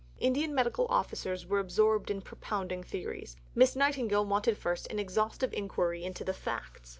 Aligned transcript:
Indian 0.17 0.55
medical 0.55 0.87
officers 0.87 1.45
were 1.45 1.59
absorbed 1.59 2.09
in 2.09 2.23
propounding 2.23 2.81
theories; 2.81 3.35
Miss 3.53 3.75
Nightingale 3.75 4.25
wanted 4.25 4.57
first 4.57 4.87
an 4.87 4.97
exhaustive 4.97 5.53
inquiry 5.53 6.03
into 6.03 6.23
the 6.23 6.33
facts. 6.33 6.89